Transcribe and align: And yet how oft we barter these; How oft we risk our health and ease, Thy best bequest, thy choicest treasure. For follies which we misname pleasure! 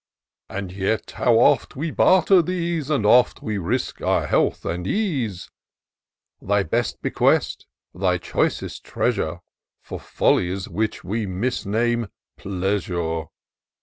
And 0.49 0.71
yet 0.71 1.11
how 1.11 1.35
oft 1.35 1.75
we 1.75 1.91
barter 1.91 2.41
these; 2.41 2.87
How 2.87 3.03
oft 3.03 3.43
we 3.43 3.59
risk 3.59 4.01
our 4.01 4.25
health 4.25 4.65
and 4.65 4.87
ease, 4.87 5.51
Thy 6.41 6.63
best 6.63 7.03
bequest, 7.03 7.67
thy 7.93 8.17
choicest 8.17 8.83
treasure. 8.83 9.41
For 9.83 9.99
follies 9.99 10.67
which 10.67 11.03
we 11.03 11.27
misname 11.27 12.07
pleasure! 12.35 13.25